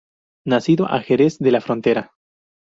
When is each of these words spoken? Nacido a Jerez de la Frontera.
Nacido 0.47 0.87
a 0.91 0.99
Jerez 0.99 1.37
de 1.37 1.51
la 1.51 1.61
Frontera. 1.61 2.15